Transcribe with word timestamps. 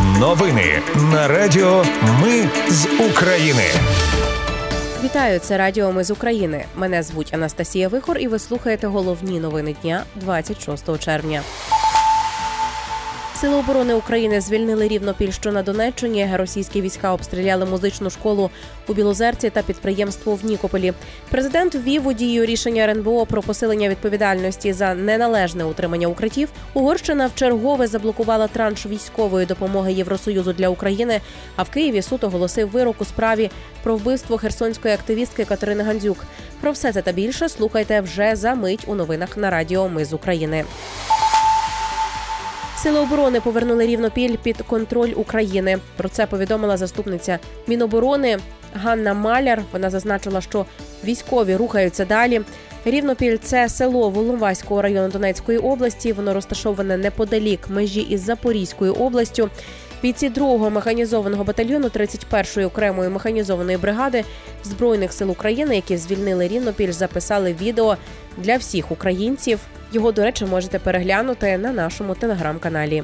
Новини 0.00 0.82
на 1.12 1.28
Радіо 1.28 1.84
Ми 2.22 2.48
з 2.68 2.86
України. 3.10 3.62
Вітаю, 5.04 5.38
це 5.38 5.58
Радіо 5.58 5.92
Ми 5.92 6.04
з 6.04 6.10
України. 6.10 6.64
Мене 6.76 7.02
звуть 7.02 7.34
Анастасія 7.34 7.88
Вихор, 7.88 8.18
і 8.18 8.28
ви 8.28 8.38
слухаєте 8.38 8.86
головні 8.86 9.40
новини 9.40 9.76
дня 9.82 10.04
26 10.16 10.98
червня. 10.98 11.42
Сили 13.42 13.56
оборони 13.56 13.94
України 13.94 14.40
звільнили 14.40 14.88
Рівнопіль, 14.88 15.30
що 15.30 15.52
на 15.52 15.62
Донеччині. 15.62 16.30
Російські 16.34 16.80
війська 16.80 17.12
обстріляли 17.12 17.66
музичну 17.66 18.10
школу 18.10 18.50
у 18.88 18.94
Білозерці 18.94 19.50
та 19.50 19.62
підприємство 19.62 20.34
в 20.34 20.44
Нікополі. 20.44 20.92
Президент 21.30 21.74
ввів 21.74 22.06
у 22.06 22.12
дію 22.12 22.44
рішення 22.44 22.82
РНБО 22.84 23.26
про 23.26 23.42
посилення 23.42 23.88
відповідальності 23.88 24.72
за 24.72 24.94
неналежне 24.94 25.64
утримання 25.64 26.06
укриттів. 26.06 26.48
Угорщина 26.74 27.26
вчергове 27.26 27.86
заблокувала 27.86 28.46
транш 28.48 28.86
військової 28.86 29.46
допомоги 29.46 29.92
Євросоюзу 29.92 30.52
для 30.52 30.68
України. 30.68 31.20
А 31.56 31.62
в 31.62 31.70
Києві 31.70 32.02
суд 32.02 32.24
оголосив 32.24 32.70
вирок 32.70 32.96
у 33.00 33.04
справі 33.04 33.50
про 33.82 33.96
вбивство 33.96 34.38
херсонської 34.38 34.94
активістки 34.94 35.44
Катерини 35.44 35.82
Гандзюк. 35.82 36.24
Про 36.60 36.72
все 36.72 36.92
це 36.92 37.02
та 37.02 37.12
більше 37.12 37.48
слухайте 37.48 38.00
вже 38.00 38.36
за 38.36 38.54
мить 38.54 38.84
у 38.86 38.94
новинах 38.94 39.36
на 39.36 39.50
Радіо 39.50 39.88
Ми 39.88 40.04
з 40.04 40.12
України. 40.12 40.64
Сили 42.82 43.00
оборони 43.00 43.40
повернули 43.40 43.86
рівнопіль 43.86 44.36
під 44.42 44.56
контроль 44.56 45.12
України. 45.16 45.78
Про 45.96 46.08
це 46.08 46.26
повідомила 46.26 46.76
заступниця 46.76 47.38
Міноборони 47.66 48.38
Ганна 48.74 49.14
Маляр. 49.14 49.62
Вона 49.72 49.90
зазначила, 49.90 50.40
що 50.40 50.66
військові 51.04 51.56
рухаються 51.56 52.04
далі. 52.04 52.40
Рівнопіль 52.84 53.38
це 53.42 53.68
село 53.68 54.10
Волноваського 54.10 54.82
району 54.82 55.08
Донецької 55.08 55.58
області. 55.58 56.12
Воно 56.12 56.34
розташоване 56.34 56.96
неподалік 56.96 57.70
межі 57.70 58.00
із 58.00 58.20
Запорізькою 58.20 58.92
областю. 58.92 59.50
Бійці 60.02 60.30
2-го 60.30 60.70
механізованого 60.70 61.44
батальйону 61.44 61.88
31-ї 61.88 62.66
окремої 62.66 63.10
механізованої 63.10 63.76
бригади 63.76 64.24
збройних 64.64 65.12
сил 65.12 65.30
України, 65.30 65.76
які 65.76 65.96
звільнили 65.96 66.48
Рівнопіль, 66.48 66.92
записали 66.92 67.56
відео 67.60 67.96
для 68.38 68.56
всіх 68.56 68.90
українців. 68.92 69.58
Його, 69.92 70.12
до 70.12 70.22
речі, 70.22 70.44
можете 70.44 70.78
переглянути 70.78 71.58
на 71.58 71.72
нашому 71.72 72.14
телеграм-каналі. 72.14 73.02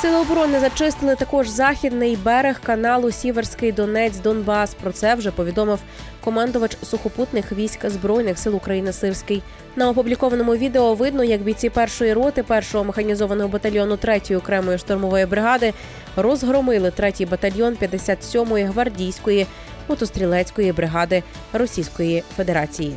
Сили 0.00 0.16
оборони 0.16 0.60
зачистили 0.60 1.16
також 1.16 1.48
західний 1.48 2.16
берег 2.16 2.60
каналу 2.60 3.10
Сіверський 3.10 3.72
Донець 3.72 4.16
Донбас. 4.16 4.74
Про 4.74 4.92
це 4.92 5.14
вже 5.14 5.30
повідомив 5.30 5.78
командувач 6.24 6.76
сухопутних 6.82 7.52
військ 7.52 7.90
збройних 7.90 8.38
сил 8.38 8.56
України 8.56 8.92
Сирський. 8.92 9.42
На 9.76 9.88
опублікованому 9.88 10.56
відео 10.56 10.94
видно, 10.94 11.24
як 11.24 11.42
бійці 11.42 11.70
першої 11.70 12.12
роти 12.12 12.42
першого 12.42 12.84
механізованого 12.84 13.48
батальйону 13.48 13.94
3-ї 13.94 14.36
окремої 14.36 14.78
штурмової 14.78 15.26
бригади 15.26 15.74
розгромили 16.16 16.90
третій 16.90 17.26
батальйон 17.26 17.74
57-ї 17.74 18.66
гвардійської 18.66 19.46
мотострілецької 19.88 20.72
бригади 20.72 21.22
Російської 21.52 22.22
Федерації. 22.36 22.96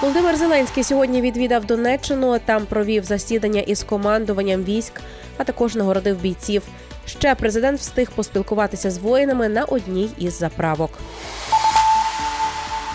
Володимир 0.00 0.36
Зеленський 0.36 0.84
сьогодні 0.84 1.20
відвідав 1.20 1.64
Донеччину. 1.64 2.38
Там 2.38 2.66
провів 2.66 3.04
засідання 3.04 3.60
із 3.60 3.82
командуванням 3.82 4.64
військ, 4.64 4.92
а 5.36 5.44
також 5.44 5.74
нагородив 5.74 6.20
бійців. 6.20 6.62
Ще 7.06 7.34
президент 7.34 7.80
встиг 7.80 8.10
поспілкуватися 8.10 8.90
з 8.90 8.98
воїнами 8.98 9.48
на 9.48 9.64
одній 9.64 10.10
із 10.18 10.38
заправок. 10.38 10.90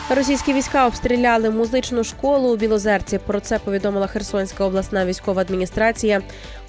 Російські 0.09 0.53
війська 0.53 0.87
обстріляли 0.87 1.49
музичну 1.49 2.03
школу 2.03 2.53
у 2.53 2.57
Білозерці. 2.57 3.17
Про 3.17 3.39
це 3.39 3.59
повідомила 3.59 4.07
Херсонська 4.07 4.63
обласна 4.63 5.05
військова 5.05 5.41
адміністрація. 5.41 6.21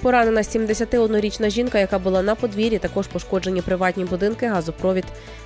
Поранена 0.02 0.40
71-річна 0.40 1.50
жінка, 1.50 1.78
яка 1.78 1.98
була 1.98 2.22
на 2.22 2.34
подвір'ї, 2.34 2.78
також 2.78 3.06
пошкоджені 3.06 3.62
приватні 3.62 4.04
будинки, 4.04 4.46
газопровід 4.46 5.04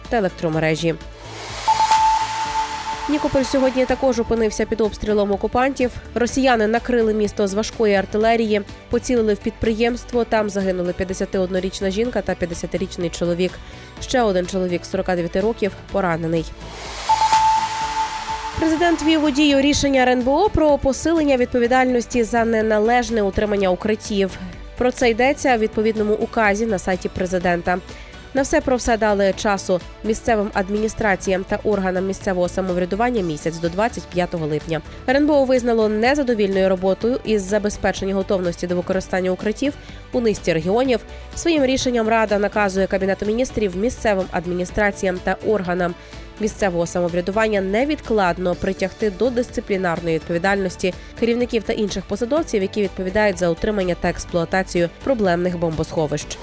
та 0.08 0.16
електромережі. 0.16 0.94
Нікополь 3.10 3.42
сьогодні 3.42 3.86
також 3.86 4.20
опинився 4.20 4.66
під 4.66 4.80
обстрілом 4.80 5.32
окупантів. 5.32 5.90
Росіяни 6.14 6.66
накрили 6.66 7.14
місто 7.14 7.46
з 7.46 7.54
важкої 7.54 7.94
артилерії, 7.94 8.62
поцілили 8.90 9.34
в 9.34 9.38
підприємство. 9.38 10.24
Там 10.24 10.50
загинули 10.50 10.94
51-річна 11.00 11.90
жінка 11.90 12.22
та 12.22 12.34
50-річний 12.34 13.10
чоловік. 13.10 13.52
Ще 14.00 14.22
один 14.22 14.46
чоловік 14.46 14.84
49 14.84 15.36
років 15.36 15.72
поранений. 15.92 16.44
Президент 18.58 19.02
вів 19.02 19.24
у 19.24 19.30
дію 19.30 19.60
рішення 19.60 20.02
РНБО 20.02 20.50
про 20.50 20.78
посилення 20.78 21.36
відповідальності 21.36 22.22
за 22.22 22.44
неналежне 22.44 23.22
утримання 23.22 23.70
укриттів. 23.70 24.30
Про 24.78 24.92
це 24.92 25.10
йдеться 25.10 25.56
в 25.56 25.58
відповідному 25.58 26.14
указі 26.14 26.66
на 26.66 26.78
сайті 26.78 27.08
президента. 27.08 27.78
На 28.34 28.42
все 28.42 28.60
про 28.60 28.76
все 28.76 28.96
дали 28.96 29.32
часу 29.36 29.80
місцевим 30.04 30.50
адміністраціям 30.54 31.44
та 31.44 31.58
органам 31.64 32.06
місцевого 32.06 32.48
самоврядування 32.48 33.22
місяць 33.22 33.56
до 33.56 33.68
25 33.68 34.34
липня. 34.34 34.80
РНБО 35.08 35.44
визнало 35.44 35.88
незадовільною 35.88 36.68
роботою 36.68 37.20
із 37.24 37.42
забезпечення 37.42 38.14
готовності 38.14 38.66
до 38.66 38.76
використання 38.76 39.30
укриттів 39.30 39.74
у 40.12 40.20
низці 40.20 40.52
регіонів. 40.52 41.00
Своїм 41.36 41.64
рішенням 41.64 42.08
рада 42.08 42.38
наказує 42.38 42.86
кабінету 42.86 43.26
міністрів 43.26 43.76
місцевим 43.76 44.26
адміністраціям 44.30 45.18
та 45.24 45.36
органам. 45.46 45.94
Місцевого 46.40 46.86
самоврядування 46.86 47.60
невідкладно 47.60 48.54
притягти 48.54 49.10
до 49.10 49.30
дисциплінарної 49.30 50.14
відповідальності 50.14 50.94
керівників 51.20 51.62
та 51.62 51.72
інших 51.72 52.04
посадовців, 52.04 52.62
які 52.62 52.82
відповідають 52.82 53.38
за 53.38 53.48
утримання 53.48 53.96
та 54.00 54.08
експлуатацію 54.08 54.90
проблемних 55.04 55.58
бомбосховищ. 55.58 56.38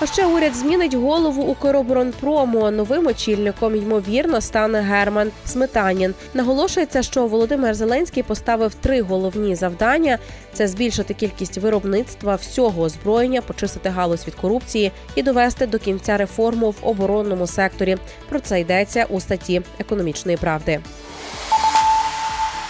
А 0.00 0.06
ще 0.06 0.26
уряд 0.26 0.54
змінить 0.54 0.94
голову 0.94 1.42
Укроборонпрому. 1.42 2.70
Новим 2.70 3.06
очільником 3.06 3.76
ймовірно 3.76 4.40
стане 4.40 4.80
Герман 4.80 5.30
Сметанін. 5.46 6.14
Наголошується, 6.34 7.02
що 7.02 7.26
Володимир 7.26 7.74
Зеленський 7.74 8.22
поставив 8.22 8.74
три 8.74 9.02
головні 9.02 9.54
завдання: 9.54 10.18
це 10.52 10.68
збільшити 10.68 11.14
кількість 11.14 11.58
виробництва 11.58 12.34
всього 12.34 12.82
озброєння, 12.82 13.42
почистити 13.42 13.88
галузь 13.88 14.26
від 14.26 14.34
корупції 14.34 14.92
і 15.14 15.22
довести 15.22 15.66
до 15.66 15.78
кінця 15.78 16.16
реформу 16.16 16.70
в 16.70 16.76
оборонному 16.82 17.46
секторі. 17.46 17.96
Про 18.28 18.40
це 18.40 18.60
йдеться 18.60 19.06
у 19.08 19.20
статті 19.20 19.62
економічної 19.78 20.36
правди. 20.36 20.80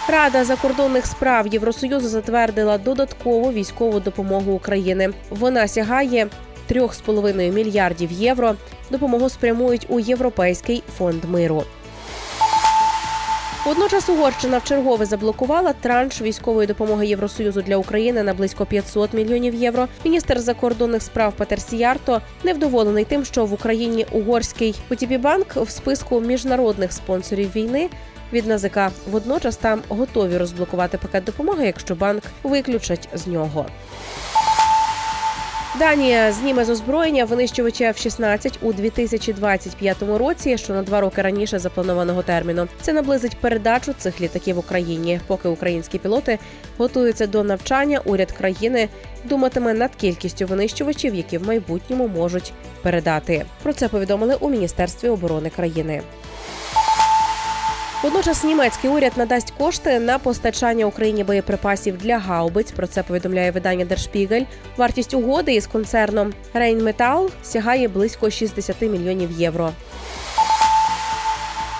Рада 0.09 0.43
закордонних 0.43 1.05
справ 1.05 1.47
Євросоюзу 1.47 2.07
затвердила 2.07 2.77
додаткову 2.77 3.51
військову 3.51 3.99
допомогу 3.99 4.51
України. 4.51 5.09
Вона 5.29 5.67
сягає 5.67 6.27
3,5 6.71 7.53
мільярдів 7.53 8.11
євро. 8.11 8.55
Допомогу 8.91 9.29
спрямують 9.29 9.85
у 9.89 9.99
Європейський 9.99 10.83
фонд 10.97 11.25
миру. 11.25 11.63
Водночас 13.65 14.09
Угорщина 14.09 14.57
вчергове 14.57 15.05
заблокувала 15.05 15.73
транш 15.73 16.21
військової 16.21 16.67
допомоги 16.67 17.07
Євросоюзу 17.07 17.61
для 17.61 17.77
України 17.77 18.23
на 18.23 18.33
близько 18.33 18.65
500 18.65 19.13
мільйонів 19.13 19.55
євро. 19.55 19.87
Міністр 20.05 20.39
закордонних 20.39 21.01
справ 21.01 21.33
Петер 21.37 21.61
Сіярто 21.61 22.21
невдоволений 22.43 23.05
тим, 23.05 23.25
що 23.25 23.45
в 23.45 23.53
Україні 23.53 24.05
угорський 24.11 24.75
банк 25.21 25.55
в 25.55 25.69
списку 25.69 26.21
міжнародних 26.21 26.93
спонсорів 26.93 27.55
війни 27.55 27.89
від 28.33 28.47
НАЗК. 28.47 28.77
Водночас 29.11 29.57
там 29.57 29.81
готові 29.89 30.37
розблокувати 30.37 30.97
пакет 30.97 31.23
допомоги, 31.23 31.65
якщо 31.65 31.95
банк 31.95 32.23
виключать 32.43 33.09
з 33.13 33.27
нього. 33.27 33.65
Данія 35.75 36.31
зніме 36.31 36.65
з 36.65 36.69
озброєння 36.69 37.25
винищувача 37.25 37.83
F-16 37.83 38.53
у 38.61 38.73
2025 38.73 39.97
році, 40.01 40.57
що 40.57 40.73
на 40.73 40.83
два 40.83 41.01
роки 41.01 41.21
раніше 41.21 41.59
запланованого 41.59 42.23
терміну. 42.23 42.67
Це 42.81 42.93
наблизить 42.93 43.37
передачу 43.37 43.93
цих 43.97 44.21
літаків 44.21 44.57
Україні. 44.57 45.19
Поки 45.27 45.49
українські 45.49 45.97
пілоти 45.97 46.39
готуються 46.77 47.27
до 47.27 47.43
навчання, 47.43 48.01
уряд 48.05 48.31
країни 48.31 48.89
думатиме 49.23 49.73
над 49.73 49.95
кількістю 49.95 50.45
винищувачів, 50.45 51.15
які 51.15 51.37
в 51.37 51.47
майбутньому 51.47 52.07
можуть 52.07 52.53
передати. 52.81 53.45
Про 53.63 53.73
це 53.73 53.87
повідомили 53.87 54.35
у 54.39 54.49
міністерстві 54.49 55.09
оборони 55.09 55.49
країни. 55.49 56.01
Водночас 58.03 58.43
німецький 58.43 58.89
уряд 58.89 59.11
надасть 59.17 59.51
кошти 59.51 59.99
на 59.99 60.19
постачання 60.19 60.85
Україні 60.85 61.23
боєприпасів 61.23 61.97
для 61.97 62.17
гаубиць. 62.17 62.71
Про 62.71 62.87
це 62.87 63.03
повідомляє 63.03 63.51
видання 63.51 63.85
Der 63.85 64.01
Spiegel. 64.01 64.43
Вартість 64.77 65.13
угоди 65.13 65.53
із 65.53 65.67
концерном 65.67 66.33
Рейнметал 66.53 67.29
сягає 67.43 67.87
близько 67.87 68.29
60 68.29 68.81
мільйонів 68.81 69.31
євро. 69.31 69.71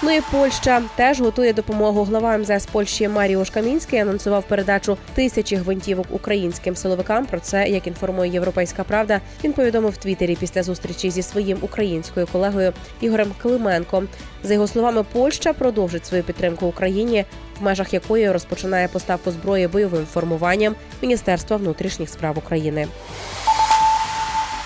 Ну 0.02 0.12
і 0.12 0.22
Польща 0.32 0.82
теж 0.96 1.22
готує 1.22 1.54
допомогу. 1.54 2.04
Глава 2.04 2.38
МЗС 2.38 2.66
Польщі 2.66 3.08
Маріуш 3.08 3.50
Камінський 3.50 4.00
анонсував 4.00 4.44
передачу 4.44 4.98
тисячі 5.14 5.56
гвинтівок 5.56 6.06
українським 6.10 6.76
силовикам. 6.76 7.26
Про 7.26 7.40
це 7.40 7.68
як 7.68 7.88
інформує 7.88 8.32
Європейська 8.32 8.84
Правда. 8.84 9.22
Він 9.44 9.54
повідомив 9.54 9.92
в 9.92 9.98
Твіттері 9.98 10.38
після 10.40 10.64
зустрічі 10.64 11.12
зі 11.12 11.22
своїм 11.22 11.58
українською 11.62 12.28
колегою 12.28 12.74
Ігорем 13.02 13.32
Клименко. 13.42 14.04
За 14.44 14.54
його 14.54 14.68
словами, 14.68 15.06
Польща 15.14 15.54
продовжить 15.54 16.06
свою 16.06 16.24
підтримку 16.24 16.68
Україні 16.68 17.26
в 17.60 17.64
межах 17.64 17.94
якої 17.94 18.32
розпочинає 18.32 18.88
поставку 18.88 19.32
зброї 19.32 19.68
бойовим 19.68 20.06
формуванням 20.06 20.76
Міністерства 21.02 21.58
внутрішніх 21.58 22.10
справ 22.10 22.38
України. 22.38 22.88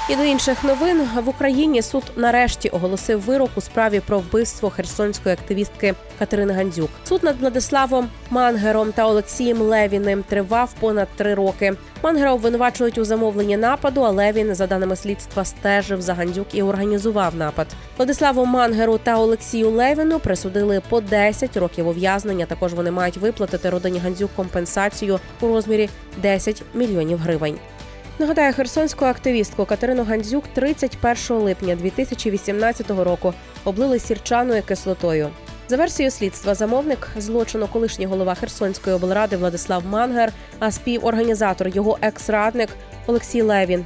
І 0.09 0.15
до 0.15 0.23
інших 0.23 0.63
новин 0.63 1.09
в 1.23 1.29
Україні 1.29 1.81
суд 1.81 2.03
нарешті 2.15 2.69
оголосив 2.69 3.21
вирок 3.21 3.49
у 3.55 3.61
справі 3.61 3.99
про 3.99 4.19
вбивство 4.19 4.69
херсонської 4.69 5.33
активістки 5.33 5.93
Катерини 6.19 6.53
Гандзюк. 6.53 6.89
Суд 7.03 7.23
над 7.23 7.41
Владиславом 7.41 8.09
Мангером 8.29 8.91
та 8.91 9.07
Олексієм 9.07 9.61
Левіним 9.61 10.23
тривав 10.23 10.73
понад 10.79 11.07
три 11.15 11.33
роки. 11.33 11.73
Мангера 12.03 12.33
обвинувачують 12.33 12.97
у 12.97 13.05
замовленні 13.05 13.57
нападу, 13.57 14.01
а 14.01 14.09
Левін, 14.09 14.55
за 14.55 14.67
даними 14.67 14.95
слідства, 14.95 15.45
стежив 15.45 16.01
за 16.01 16.13
Гандзюк 16.13 16.47
і 16.53 16.63
організував 16.63 17.35
напад. 17.35 17.67
Владиславу 17.97 18.45
Мангеру 18.45 18.97
та 18.97 19.19
Олексію 19.19 19.69
Левіну 19.69 20.19
присудили 20.19 20.81
по 20.89 21.01
10 21.01 21.57
років 21.57 21.87
ув'язнення. 21.87 22.45
Також 22.45 22.73
вони 22.73 22.91
мають 22.91 23.17
виплатити 23.17 23.69
родині 23.69 23.99
Гандзюк 23.99 24.31
компенсацію 24.35 25.19
у 25.41 25.47
розмірі 25.47 25.89
10 26.21 26.63
мільйонів 26.73 27.17
гривень. 27.17 27.57
Нагадаю, 28.19 28.53
херсонську 28.53 29.05
активістку 29.05 29.65
Катерину 29.65 30.03
Гандзюк 30.03 30.43
31 30.53 31.37
липня 31.37 31.75
2018 31.75 32.89
року 32.89 33.33
облили 33.63 33.99
сірчаною 33.99 34.63
кислотою. 34.63 35.29
За 35.67 35.77
версією 35.77 36.11
слідства, 36.11 36.55
замовник 36.55 37.07
злочину 37.17 37.67
колишній 37.67 38.05
голова 38.05 38.35
Херсонської 38.35 38.95
облради 38.95 39.37
Владислав 39.37 39.85
Мангер, 39.85 40.31
а 40.59 40.71
співорганізатор 40.71 41.67
його 41.67 41.97
екс-радник 42.01 42.69
Олексій 43.07 43.41
Левін. 43.41 43.85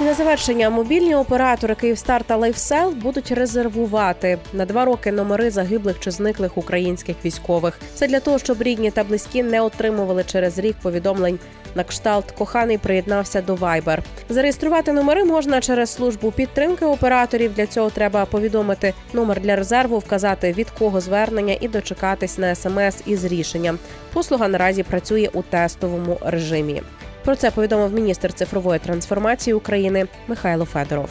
І 0.00 0.04
на 0.04 0.14
завершення 0.14 0.70
мобільні 0.70 1.14
оператори 1.14 1.74
Київстар 1.74 2.24
та 2.24 2.36
lifecell 2.36 2.90
будуть 2.90 3.32
резервувати 3.32 4.38
на 4.52 4.66
два 4.66 4.84
роки 4.84 5.12
номери 5.12 5.50
загиблих 5.50 6.00
чи 6.00 6.10
зниклих 6.10 6.58
українських 6.58 7.16
військових. 7.24 7.80
Це 7.94 8.06
для 8.06 8.20
того, 8.20 8.38
щоб 8.38 8.62
рідні 8.62 8.90
та 8.90 9.04
близькі 9.04 9.42
не 9.42 9.60
отримували 9.60 10.24
через 10.24 10.58
рік 10.58 10.76
повідомлень 10.82 11.38
на 11.74 11.84
кшталт 11.84 12.30
коханий 12.30 12.78
приєднався 12.78 13.42
до 13.42 13.54
Viber. 13.54 13.98
Зареєструвати 14.28 14.92
номери 14.92 15.24
можна 15.24 15.60
через 15.60 15.90
службу 15.90 16.30
підтримки 16.30 16.84
операторів. 16.84 17.54
Для 17.54 17.66
цього 17.66 17.90
треба 17.90 18.24
повідомити 18.24 18.94
номер 19.12 19.40
для 19.40 19.56
резерву, 19.56 19.98
вказати 19.98 20.52
від 20.52 20.70
кого 20.70 21.00
звернення 21.00 21.56
і 21.60 21.68
дочекатись 21.68 22.38
на 22.38 22.54
смс 22.54 23.02
із 23.06 23.24
рішенням. 23.24 23.78
Послуга 24.12 24.48
наразі 24.48 24.82
працює 24.82 25.28
у 25.32 25.42
тестовому 25.42 26.18
режимі. 26.22 26.82
Про 27.24 27.36
це 27.36 27.50
повідомив 27.50 27.94
міністр 27.94 28.32
цифрової 28.32 28.78
трансформації 28.78 29.54
України 29.54 30.06
Михайло 30.28 30.64
Федоров. 30.64 31.08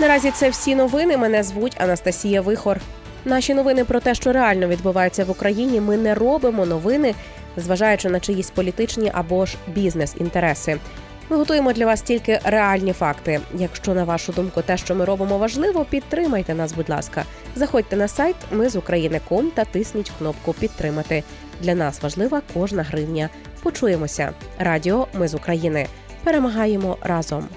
Наразі 0.00 0.30
це 0.30 0.50
всі 0.50 0.74
новини. 0.74 1.16
Мене 1.16 1.42
звуть 1.42 1.80
Анастасія 1.80 2.40
Вихор. 2.40 2.80
Наші 3.24 3.54
новини 3.54 3.84
про 3.84 4.00
те, 4.00 4.14
що 4.14 4.32
реально 4.32 4.68
відбувається 4.68 5.24
в 5.24 5.30
Україні. 5.30 5.80
Ми 5.80 5.96
не 5.96 6.14
робимо 6.14 6.66
новини, 6.66 7.14
зважаючи 7.56 8.08
на 8.08 8.20
чиїсь 8.20 8.50
політичні 8.50 9.10
або 9.14 9.46
ж 9.46 9.56
бізнес-інтереси. 9.66 10.78
Ми 11.30 11.36
готуємо 11.36 11.72
для 11.72 11.86
вас 11.86 12.02
тільки 12.02 12.40
реальні 12.44 12.92
факти. 12.92 13.40
Якщо 13.54 13.94
на 13.94 14.04
вашу 14.04 14.32
думку 14.32 14.62
те, 14.62 14.76
що 14.76 14.94
ми 14.94 15.04
робимо, 15.04 15.38
важливо, 15.38 15.84
підтримайте 15.84 16.54
нас, 16.54 16.72
будь 16.72 16.90
ласка. 16.90 17.24
Заходьте 17.56 17.96
на 17.96 18.08
сайт 18.08 18.36
Ми 18.50 18.68
з 18.68 18.76
України.ком 18.76 19.50
та 19.50 19.64
тисніть 19.64 20.12
кнопку 20.18 20.52
Підтримати. 20.52 21.22
Для 21.60 21.74
нас 21.74 22.02
важлива 22.02 22.42
кожна 22.54 22.82
гривня. 22.82 23.28
Почуємося. 23.62 24.32
Радіо 24.58 25.06
Ми 25.14 25.28
з 25.28 25.34
України. 25.34 25.86
Перемагаємо 26.24 26.96
разом. 27.02 27.48